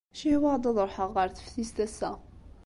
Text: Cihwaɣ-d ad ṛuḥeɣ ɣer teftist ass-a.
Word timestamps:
Cihwaɣ-d 0.19 0.63
ad 0.69 0.75
ṛuḥeɣ 0.85 1.09
ɣer 1.15 1.27
teftist 1.29 1.77
ass-a. 1.85 2.11